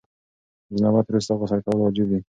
له 0.69 0.73
جنابت 0.77 1.05
وروسته 1.07 1.33
غسل 1.41 1.59
کول 1.65 1.77
واجب 1.81 2.07
دي. 2.11 2.19